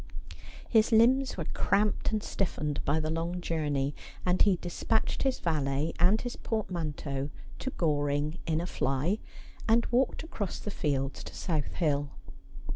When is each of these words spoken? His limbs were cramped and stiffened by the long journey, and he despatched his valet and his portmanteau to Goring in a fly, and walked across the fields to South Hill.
His 0.67 0.91
limbs 0.91 1.37
were 1.37 1.45
cramped 1.45 2.11
and 2.11 2.23
stiffened 2.23 2.83
by 2.85 2.99
the 2.99 3.11
long 3.11 3.39
journey, 3.39 3.93
and 4.25 4.41
he 4.41 4.55
despatched 4.59 5.21
his 5.21 5.39
valet 5.39 5.93
and 5.99 6.19
his 6.19 6.35
portmanteau 6.37 7.29
to 7.59 7.69
Goring 7.77 8.39
in 8.47 8.59
a 8.59 8.65
fly, 8.65 9.19
and 9.67 9.85
walked 9.91 10.23
across 10.23 10.57
the 10.57 10.71
fields 10.71 11.23
to 11.25 11.35
South 11.35 11.73
Hill. 11.73 12.09